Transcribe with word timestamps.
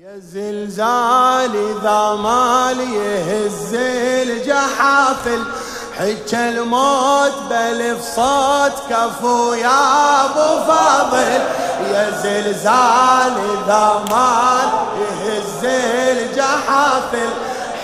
يا 0.00 0.18
زلزال 0.18 1.50
اذا 1.56 2.14
مال 2.22 2.80
يهز 2.80 3.74
الجحافل 3.74 5.44
حج 5.98 6.34
الموت 6.34 7.32
بلف 7.50 8.14
صوت 8.16 8.72
كفو 8.90 9.54
يا 9.54 10.24
أبو 10.24 10.64
فاضل. 10.66 11.40
يا 11.92 12.10
زلزال 12.22 13.32
اذا 13.50 14.04
مال 14.10 14.68
يهز 15.00 15.64
الجحافل 15.64 17.30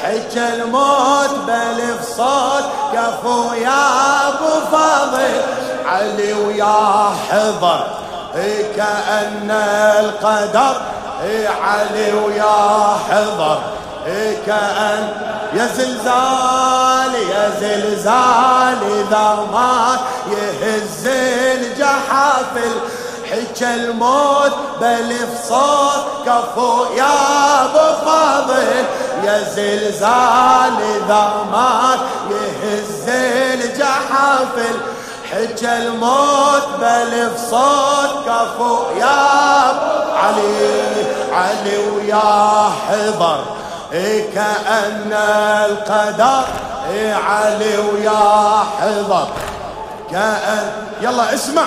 حج 0.03 0.39
الموت 0.39 1.35
بلف 1.46 2.17
صوت 2.17 2.65
كفو 2.93 3.53
يا 3.55 4.29
أبو 4.29 4.67
فاضل. 4.73 5.43
علي 5.87 6.33
ويا 6.33 7.15
حضر 7.29 7.87
كأن 8.77 9.51
القدر 10.01 10.81
علي 11.48 12.12
ويا 12.12 12.96
حضر. 13.11 13.61
كأن 14.46 15.08
يا 15.54 15.66
زلزال 15.66 17.14
يا 17.30 17.50
زلزال 17.61 18.79
إذا 19.00 19.46
ما 19.52 19.99
يهز 20.29 21.07
الجحافل 21.07 22.75
حكى 23.30 23.75
الموت 23.75 24.52
بلف 24.80 25.49
صوت 25.49 26.04
كفو 26.26 26.85
يا 26.96 27.64
أبو 27.64 28.07
فاضل 28.07 28.85
يا 29.25 29.38
زلزال 29.57 30.75
إذا 30.96 31.32
مات. 31.52 31.99
يهز 32.30 33.08
الجحافل 33.08 34.77
حكى 35.30 35.77
الموت 35.77 36.66
بلف 36.80 37.50
صوت 37.50 38.27
كفو 38.27 38.78
يا 39.00 40.03
علي 40.14 41.06
علي 41.33 41.78
ويا 41.78 42.70
حضر. 42.89 43.45
إيه 43.92 44.34
كأن 44.34 45.12
القدر. 45.70 46.44
إيه 46.91 47.14
علي 47.14 47.78
ويا 47.78 48.64
حضر. 48.80 49.28
كأن 50.11 50.72
يلا 51.00 51.34
اسمع. 51.34 51.66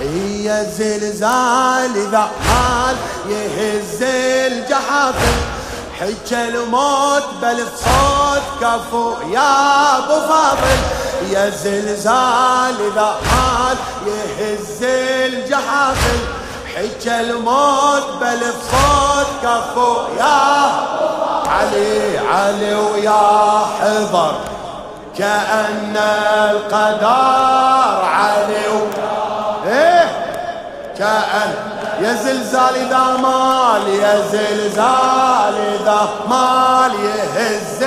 هي 0.00 0.66
زلزال 0.78 2.10
ذا 2.10 2.28
مال 2.48 2.96
يهز 3.28 4.02
الجحافل 4.52 5.36
حكى 6.00 6.48
الموت 6.48 7.24
بلف 7.42 7.68
صوت 7.76 8.42
كفو 8.60 9.12
يا 9.30 9.98
أبو 9.98 10.20
فاضل. 10.28 10.78
يا 11.30 11.50
زلزال 11.50 12.92
ذا 12.94 13.14
مال 13.30 13.76
يهز 14.06 14.82
الجحافل 14.82 16.18
حكى 16.76 17.20
الموت 17.20 18.06
بلف 18.20 18.56
صوت 18.70 19.26
كفو 19.42 19.96
يا 20.18 20.64
علي 21.48 22.18
علي 22.18 22.74
ويا 22.74 23.60
حضر 23.80 24.34
كأن 25.18 25.96
القدر 26.50 28.04
علي 28.04 28.66
إيه؟ 29.66 30.10
كأن 30.98 31.54
يا 32.00 32.12
زلزال 32.14 32.76
اذا 32.76 33.16
مال 33.22 33.88
يا 33.88 34.20
زلزال 34.32 35.54
اذا 35.80 36.08
مال 36.28 36.92
يهز 36.94 37.84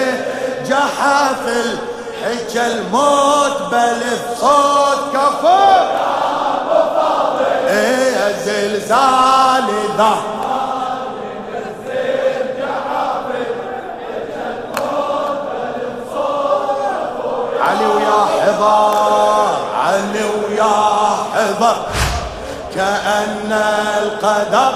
جحافل. 0.68 1.78
حكى 2.24 2.68
الموت 2.68 3.62
بلف 3.72 4.40
صوت 4.40 4.97
اذا 8.96 10.18
علي 17.62 17.86
ويا 17.86 18.26
حضر 18.42 19.58
علي 19.78 20.24
ويا 20.24 20.76
حضر 21.34 21.78
كأن 22.76 23.52
القدر 24.02 24.74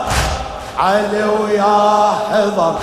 علي 0.78 1.24
ويا 1.24 2.14
حضر 2.32 2.76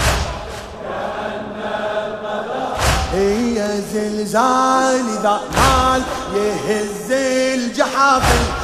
هي 3.13 3.81
زلزال 3.93 5.05
ذا 5.23 5.41
مال 5.57 6.03
يهز 6.35 7.13
الجحافل. 7.13 8.58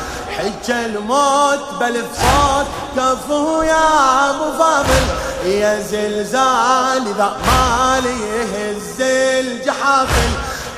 حج 0.44 0.71
الموت 0.71 1.60
بلف 1.81 2.06
صوت 2.15 2.66
كفو 2.97 3.62
يا 3.62 4.31
أبو 4.31 4.59
فاضل 4.59 5.05
يا 5.44 5.81
زلزال 5.81 7.15
ذا 7.19 7.32
مال 7.47 8.06
يهز 8.06 9.00
الجحافل. 9.00 10.31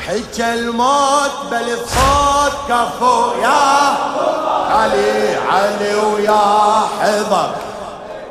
حج 0.06 0.41
الموت 0.41 1.31
بلف 1.50 1.81
صوت 1.94 2.53
كفو 2.69 3.32
يا 3.43 3.97
علي 4.71 5.37
علي 5.50 5.94
ويا 5.94 6.81
حضر. 7.00 7.50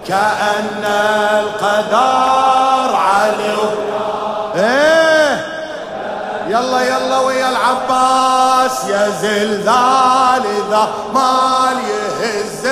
كأن 0.08 0.84
القدر 1.44 2.96
علي. 2.96 3.56
إيه؟ 4.56 5.05
يلا 6.56 6.82
يلا 6.82 7.20
ويا 7.20 7.50
العباس 7.50 8.86
يا 8.90 9.10
زلزال 9.10 10.44
إذا 10.46 10.88
مال 11.14 11.78
يهز. 11.80 12.66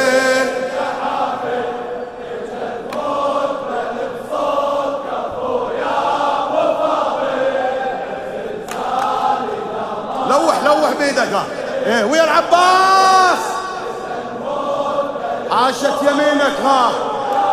لوح 10.29 10.63
لوح 10.63 10.91
بيدك 10.99 11.33
ها. 11.33 11.43
إيه 11.85 12.03
ويا 12.03 12.23
العباس. 12.23 13.39
عاشت 15.51 16.01
يمينك 16.01 16.59
ها. 16.65 16.91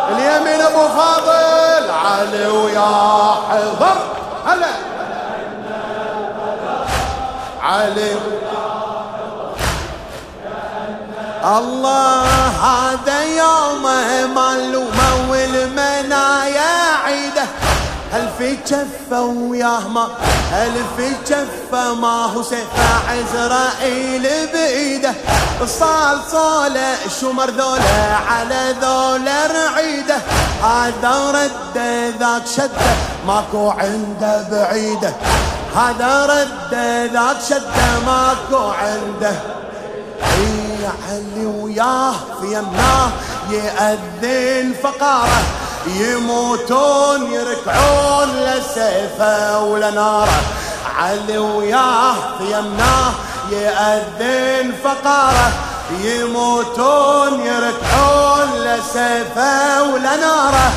اليمين 0.09 0.61
أبو 0.61 0.87
فاضل 0.87 1.91
علي 2.05 2.47
ويا 2.47 3.35
حضر. 3.49 3.97
هلا. 4.47 4.80
علي 7.61 8.15
الله 11.45 12.23
هذا 12.47 13.23
يومه 13.23 14.25
ملومه 14.27 15.29
والمنايا 15.31 16.95
عيده 17.05 17.43
هل 18.11 18.29
في 18.37 18.57
جفة 18.67 19.21
هل 20.51 20.71
في 20.97 21.13
جفة 21.27 21.93
ما 21.93 22.25
هو 22.25 22.43
سيف 22.43 22.67
عزرائيل 23.09 24.27
بإيده 24.53 25.13
صال 25.65 26.19
صالة 26.31 26.95
شمر 27.21 27.49
ذولا 27.49 28.15
على 28.29 28.75
ذولا 28.81 29.47
رعيده 29.47 30.17
هذا 30.63 31.31
رد 31.31 31.77
ذاك 32.19 32.47
شدة 32.55 32.93
ماكو 33.27 33.69
عنده 33.69 34.47
بعيدة. 34.51 35.13
هذا 35.75 36.25
رد 36.25 36.73
ذاك 37.13 37.37
شدة 37.49 37.99
ماكو 38.05 38.69
عنده. 38.69 39.35
اي 40.21 40.87
علي 41.09 41.45
وياه 41.45 42.11
في 42.11 42.45
يمناه 42.45 43.09
يأذن 43.51 44.73
فقارة. 44.83 45.41
يموتون 45.87 47.31
يركعون 47.31 48.29
لسيفه 48.29 49.63
ولناره. 49.63 50.41
علي 50.97 51.37
وياه 51.37 52.13
في 52.37 52.43
يمناه 52.43 53.11
يأذن 53.51 54.73
فقارة. 54.83 55.51
يموتون 55.99 57.39
يركعون 57.39 58.49
لسيفه 58.55 59.83
ولناره 59.83 60.71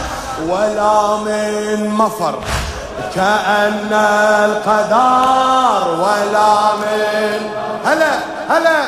ولا 0.49 1.17
من 1.17 1.91
مفر. 1.91 2.35
كأن 3.15 3.93
القدر 4.45 5.89
ولا 6.01 6.75
من 6.75 7.51
هلا 7.85 8.13
هلا. 8.49 8.85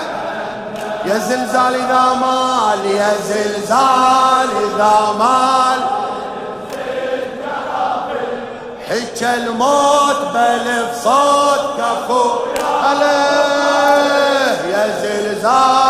يا 1.04 1.18
زلزال 1.18 1.74
إذا 1.74 2.04
مال 2.20 2.86
يا 2.86 3.12
زلزال 3.28 4.48
إذا 4.64 4.96
مال. 5.18 5.80
حكى 8.88 9.34
الموت 9.34 10.20
بلف 10.34 11.04
صوت 11.04 11.64
كفو. 11.78 12.24
هلا 12.82 13.26
يا 14.70 14.84
زلزال. 15.02 15.85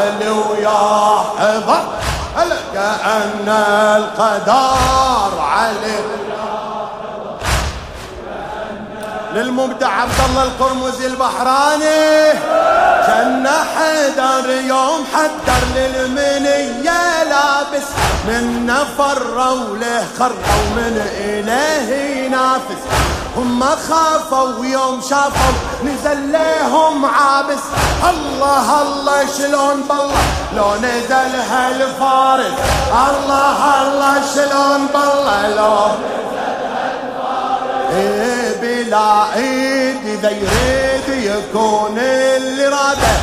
علي 0.00 0.28
ويا 0.28 1.24
حضر 1.38 1.82
هلا 2.36 2.56
كأن 2.74 3.48
القدر 3.96 5.40
علي 5.40 5.98
للمبدع 9.34 9.88
عبد 9.88 10.20
الله 10.28 10.42
القرمزي 10.42 11.06
البحراني. 11.06 12.32
كأن 13.06 13.48
حدر 13.48 14.50
يوم 14.50 15.04
حدر 15.14 15.62
للمنية 15.76 17.24
لابس 17.24 17.86
من 18.28 18.66
نفر 18.66 19.38
وله 19.38 20.06
خروا 20.18 20.64
من 20.76 21.02
إله 21.20 21.94
ينافس 22.24 22.82
هم 23.36 23.64
خافوا 23.88 24.64
يوم 24.64 25.00
شافوا 25.10 25.52
نزل 25.84 26.32
لهم 26.32 27.04
عابس. 27.04 27.64
الله 28.10 28.82
الله 28.82 29.26
شلون 29.38 29.82
بالله؟ 29.88 30.24
لو 30.56 30.74
نزل 30.74 31.34
هالفارس 31.50 32.54
الله 33.08 33.82
الله 33.82 34.14
شلون 34.34 34.86
بالله؟ 34.86 35.48
لو 35.56 35.90
إيه 37.92 38.60
بلا 38.60 39.34
ايد 39.36 39.96
إذا 40.06 40.30
يريد 40.30 41.08
يكون 41.08 41.98
اللي 41.98 42.66
راده. 42.68 43.14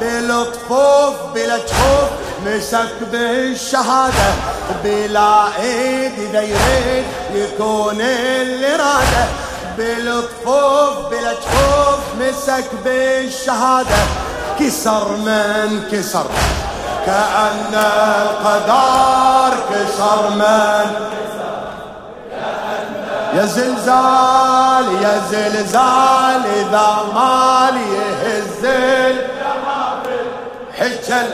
بالطفوف 0.00 1.14
بلا 1.34 1.56
جفوف 1.56 2.10
مسك 2.46 2.94
بالشهادة. 3.12 4.28
بلا 4.84 5.46
ايد 5.60 6.12
إذا 6.18 6.42
يريد 6.42 7.04
يكون 7.34 8.00
اللي 8.00 8.76
راده. 8.76 9.26
بالطفوف 9.76 11.08
بلا 11.10 11.32
جفوف 11.32 12.00
مسك 12.20 12.70
بالشهادة. 12.84 14.02
كسر 14.60 15.08
من 15.08 15.82
كسر 15.92 16.26
كأن 17.06 17.74
القدر 17.74 19.52
كسر 19.70 20.30
من 20.30 20.88
يا 23.34 23.46
زلزال 23.46 25.02
يا 25.02 25.20
زلزال 25.30 26.42
إذا 26.56 26.88
مال 27.14 27.76
يهزل 27.76 29.16
حجل 30.78 31.28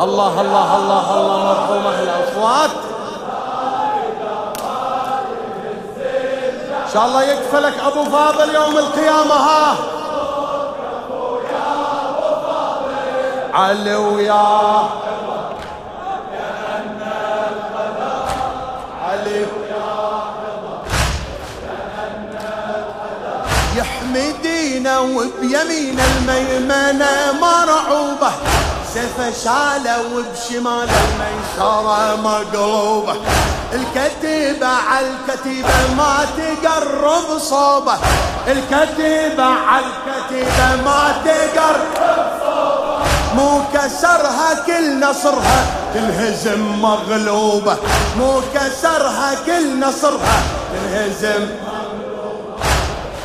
الله 0.00 0.40
الله 0.40 0.76
الله 0.76 1.16
الله 1.16 1.44
مرحوم 1.44 1.86
أهل 1.86 2.08
الأصوات. 2.08 2.70
إن 6.88 6.92
شاء 6.94 7.06
الله 7.06 7.22
يكفلك 7.22 7.74
أبو 7.86 8.04
فاضل 8.04 8.54
يوم 8.54 8.78
القيامة 8.78 9.34
ها؟ 9.34 9.76
علي 13.54 13.96
وياه 13.96 14.88
يحمدينا 23.76 24.98
وبيمين 24.98 26.00
الميمنة 26.00 27.32
مرعوبة 27.40 28.30
سيفه 28.94 29.30
شاله 29.30 30.00
وبشمال 30.14 30.88
الميسرة 31.58 32.16
مقلوبة. 32.16 33.14
الكتيبة 33.72 34.66
على 34.66 35.06
الكتيبة 35.06 35.94
ما 35.96 36.26
تقرب 36.36 37.38
صوبة. 37.38 37.98
الكتيبة 38.46 39.44
على 39.44 39.84
الكتيبة 39.86 40.82
ما 40.84 41.14
تقرب 41.24 42.28
صوبة. 42.40 42.98
مو 43.34 43.60
كسرها 43.74 44.54
كل 44.66 45.00
نصرها 45.00 45.66
تنهزم 45.94 46.60
مغلوبة. 46.82 47.76
مو 48.18 48.40
كسرها 48.54 49.34
كل 49.46 49.80
نصرها 49.80 50.42
تنهزم 50.72 51.48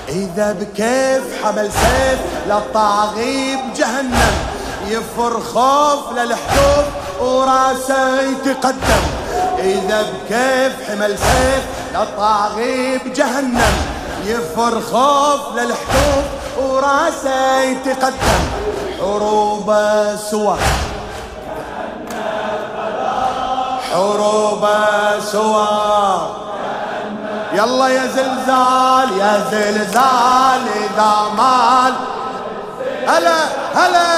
إذا 0.09 0.51
بكيف 0.51 1.44
حمل 1.44 1.71
سيف 1.71 2.19
للطاغي 2.47 3.56
بجهنم 3.56 4.33
يفر 4.88 5.39
خوف 5.53 6.12
للحدود. 6.12 6.85
وراسه 7.21 8.21
يتقدم. 8.21 9.04
إذا 9.60 10.01
بكيف 10.01 10.89
حمل 10.89 11.18
سيف 11.18 11.63
للطاغي 11.94 12.98
بجهنم. 12.98 13.75
يفر 14.25 14.81
خوف 14.81 15.56
للحدود 15.56 16.25
وراسه 16.57 17.62
يتقدم. 17.62 18.44
حروب 19.00 19.75
سوا 20.31 20.56
حروب 23.92 24.68
سوا 25.31 25.66
يلا 27.54 27.88
يا 27.88 28.07
زلزال 28.07 29.18
يا 29.19 29.44
زلزال 29.51 30.62
إذا 30.75 31.13
مال. 31.38 31.94
هلا 33.07 33.39
هلا. 33.75 34.13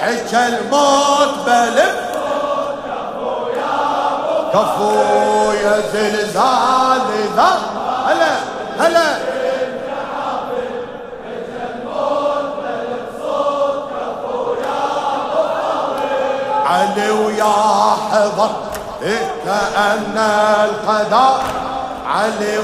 حج 0.00 0.34
الموت 0.34 1.34
بلف 1.46 2.07
كفو 4.54 5.52
يا 5.52 5.80
زلزال 5.92 7.00
اذا 7.24 7.58
هلا 8.06 8.36
هلا. 8.78 9.18
علي 16.66 17.10
ويا 17.10 17.96
حضر 18.12 18.50
إيه 19.02 19.30
كأن 19.44 20.18
القدر 20.64 21.40
علي 22.06 22.58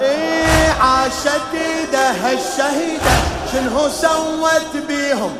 إيه 0.00 0.72
عاشت 0.80 1.40
ايدها 1.54 2.32
الشهيدة 2.32 3.10
شنو 3.52 3.88
سوت 3.88 4.82
بيهم؟ 4.88 5.36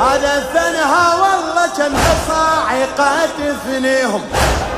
هذا 0.00 0.46
ثنها 0.54 1.14
والله 1.14 1.66
كانها 1.76 2.14
صاعقة 2.28 3.26
تثنيهم 3.38 4.22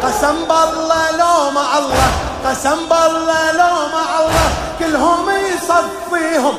قسم 0.03 0.35
بالله 0.49 1.11
لو 1.11 1.51
مع 1.51 1.79
الله 1.79 2.11
قسم 2.47 2.79
بالله 2.91 3.53
لو 3.53 3.75
مع 3.95 4.21
الله 4.21 4.51
كلهم 4.79 5.31
يصفيهم. 5.31 6.55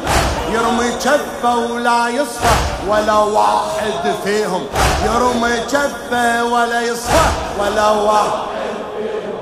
يرمي 0.51 0.91
كفه 0.91 1.55
ولا 1.55 2.07
يصفى 2.07 2.55
ولا 2.87 3.13
واحد 3.13 4.15
فيهم. 4.23 4.65
يرمي 5.05 5.57
كفه 5.59 6.43
ولا 6.43 6.81
يصفى 6.81 7.25
ولا 7.59 7.89
واحد 7.89 8.51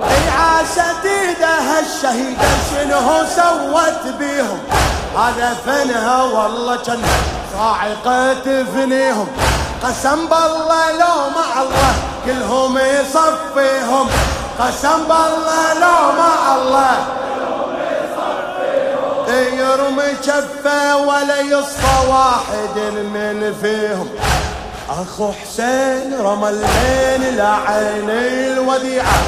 اي 0.03 0.29
عاشت 0.29 1.05
ايدها 1.05 1.79
الشهيدة 1.79 2.47
شنو 2.71 3.25
سوت 3.35 4.13
بيهم؟ 4.19 4.59
هذا 5.17 5.57
فنها 5.65 6.23
والله 6.23 6.75
كان 6.75 7.01
صاعقة 7.57 8.33
تفنيهم 8.33 9.27
قسم 9.83 10.27
بالله 10.27 10.91
لو 10.91 11.29
مع 11.35 11.61
الله 11.61 11.93
كلهم 12.25 12.77
يصفيهم. 12.77 14.09
قسم 14.59 15.03
بالله 15.03 15.73
لو 15.73 16.11
مع 16.19 16.55
الله 16.55 16.97
يرمي 19.29 20.11
كفه 20.23 20.97
ولا 20.97 21.39
يصفى 21.39 22.07
واحد 22.09 22.77
من 23.13 23.55
فيهم. 23.61 24.09
أخو 24.89 25.31
حسين 25.31 26.19
رمى 26.21 26.49
الليل 26.49 27.37
لعين 27.37 28.09
الوديعة. 28.09 29.19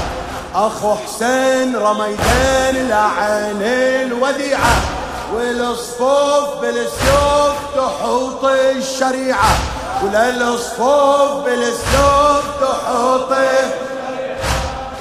أخو 0.56 0.96
حسين 0.96 1.76
رميدين 1.76 2.90
لعين 2.90 3.62
الوديعة. 4.12 5.01
والصفوف 5.34 6.62
بالسيوف 6.62 7.56
تحوط 7.76 8.46
الشريعة. 8.46 9.52
وللصفوف 10.04 11.32
بالسيوف 11.46 12.44
تحوط 12.62 13.32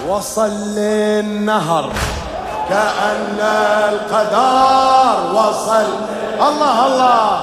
وصل 0.08 0.50
للنهر 0.50 1.92
كأن 2.68 3.38
القدر 3.92 5.34
وصل. 5.34 5.88
الله 6.40 6.86
الله. 6.86 7.42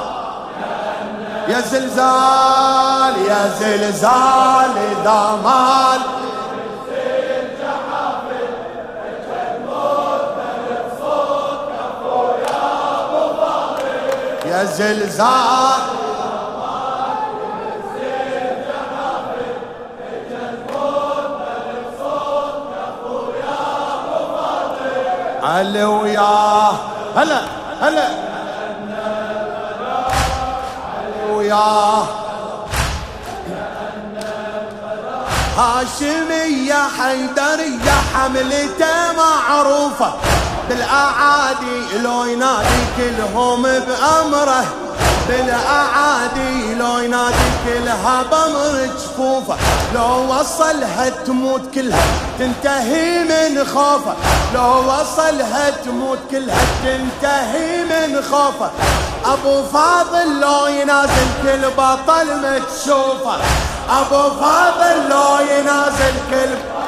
يا 1.48 1.62
زلزال 1.62 3.14
يا 3.28 3.52
زلزال 3.60 4.74
دمال 5.04 6.02
يا 14.58 14.64
زلزال 14.64 15.82
علي 25.44 25.84
وياه 25.84 26.74
هلا 27.16 27.42
هلا. 27.82 28.10
علي 31.02 31.32
وياه 31.34 32.06
هاشمية 35.58 36.82
حيدرية 37.00 37.92
حملته 38.14 39.14
معروفة. 39.18 40.14
بالأعادي 40.70 41.98
لو 42.04 42.26
ينادي 42.26 42.82
كلهم 42.98 43.62
بأمره 43.62 44.66
بالأعادي 45.28 46.76
لو 46.76 46.98
ينادي 47.00 47.50
كلها 47.66 48.24
بمر 48.32 48.90
جفوفه 48.98 49.56
لو 49.96 50.36
وصلها 50.36 51.10
تموت 51.10 51.62
كلها 51.76 52.06
تنتهي 52.40 53.24
من 53.24 53.66
خوفه 53.66 54.16
لو 54.54 54.80
وصلها 54.80 55.70
تموت 55.70 56.20
كلها 56.32 56.66
تنتهي 56.84 57.84
من 57.84 58.22
خوفه. 58.32 58.72
أبو 59.26 59.64
فاضل 59.64 60.40
لو 60.40 60.68
ينازل 60.68 61.28
كل 61.44 61.70
بطل 61.78 62.28
ما 62.42 62.60
تشوفه 62.60 63.36
أبو 63.90 64.30
فاضل 64.40 65.10
لو 65.10 65.40
ينازل 65.40 66.14
كل 66.30 66.52
اي 66.52 66.87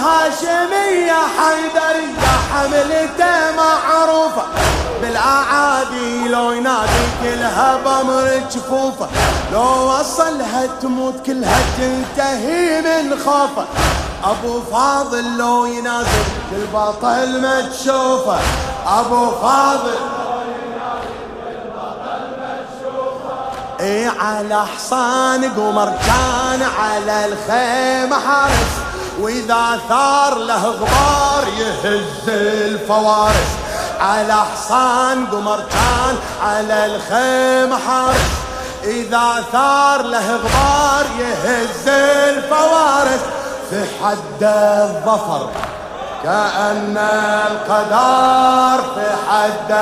هاشمية 0.00 1.20
حيدرية 1.38 2.28
حملته 2.52 3.56
معروفة. 3.56 4.42
بالأعادي 5.02 6.28
لو 6.28 6.52
ينادي 6.52 7.06
كلها 7.22 7.76
بمر 7.84 8.42
جفوفه 8.52 9.08
لو 9.52 9.92
وصلها 9.92 10.66
تموت 10.82 11.26
كلها 11.26 11.60
تنتهي 11.78 12.80
من 12.80 13.18
خوفة. 13.18 13.64
أبو 14.24 14.60
فاضل 14.72 15.38
لو 15.38 15.64
ينازل 15.64 16.24
كل 16.50 16.66
بطل 16.74 17.40
ما 17.42 17.60
تشوفه. 17.60 18.38
أبو 18.86 19.30
فاضل 19.30 19.98
اي 23.80 24.08
على 24.08 24.66
حصان 24.66 25.44
قمر 25.44 25.92
كان 26.06 26.62
على 26.80 27.24
الخيمة 27.24 28.18
حارس. 28.18 28.79
وإذا 29.20 29.80
ثار 29.88 30.34
له 30.34 30.66
غبار 30.66 31.48
يهز 31.58 32.28
الفوارس. 32.28 33.50
على 34.00 34.34
حصان 34.34 35.26
قمر 35.26 35.56
كان 35.56 36.16
على 36.42 36.86
الخيمة 36.86 37.78
حارس. 37.78 38.30
إذا 38.84 39.44
ثار 39.52 40.02
له 40.02 40.36
غبار 40.36 41.06
يهز 41.18 41.88
الفوارس. 41.88 43.20
في 43.70 43.84
حد 44.04 44.42
الظفر 44.42 45.48
كأن 46.22 46.98
القدر 47.50 48.84
في 48.94 49.06
حد 49.28 49.74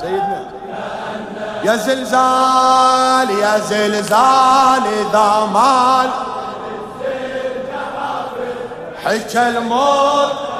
سيدنا. 0.00 0.42
يا 1.64 1.76
زلزال 1.76 3.30
يا 3.30 3.58
زلزال 3.58 4.82
إذا 4.86 5.48
مال. 5.54 6.31
حكى 9.04 9.48
الموت. 9.48 10.51